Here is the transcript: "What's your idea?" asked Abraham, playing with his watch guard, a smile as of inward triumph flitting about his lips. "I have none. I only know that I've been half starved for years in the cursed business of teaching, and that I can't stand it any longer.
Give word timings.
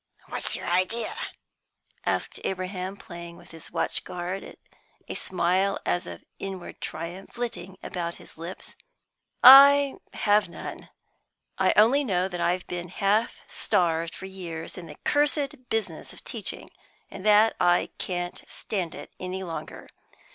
"What's 0.29 0.55
your 0.55 0.65
idea?" 0.65 1.15
asked 2.07 2.39
Abraham, 2.43 2.97
playing 2.97 3.37
with 3.37 3.51
his 3.51 3.69
watch 3.69 4.03
guard, 4.03 4.57
a 5.07 5.13
smile 5.13 5.77
as 5.85 6.07
of 6.07 6.25
inward 6.39 6.81
triumph 6.81 7.29
flitting 7.33 7.77
about 7.83 8.15
his 8.15 8.35
lips. 8.35 8.73
"I 9.43 9.97
have 10.13 10.49
none. 10.49 10.89
I 11.59 11.71
only 11.75 12.03
know 12.03 12.27
that 12.29 12.41
I've 12.41 12.65
been 12.65 12.87
half 12.89 13.41
starved 13.47 14.15
for 14.15 14.25
years 14.25 14.75
in 14.75 14.87
the 14.87 14.97
cursed 15.05 15.69
business 15.69 16.13
of 16.13 16.23
teaching, 16.23 16.71
and 17.11 17.23
that 17.23 17.55
I 17.59 17.91
can't 17.99 18.41
stand 18.47 18.95
it 18.95 19.13
any 19.19 19.43
longer. 19.43 19.87